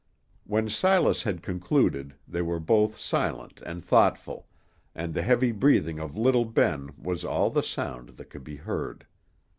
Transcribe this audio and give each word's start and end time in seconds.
When 0.45 0.67
Silas 0.67 1.21
had 1.21 1.43
concluded, 1.43 2.15
they 2.27 2.41
were 2.41 2.59
both 2.59 2.97
silent 2.97 3.61
and 3.63 3.85
thoughtful, 3.85 4.47
and 4.95 5.13
the 5.13 5.21
heavy 5.21 5.51
breathing 5.51 5.99
of 5.99 6.17
little 6.17 6.45
Ben 6.45 6.89
was 6.97 7.23
all 7.23 7.51
the 7.51 7.61
sound 7.61 8.09
that 8.17 8.31
could 8.31 8.43
be 8.43 8.55
heard. 8.55 9.05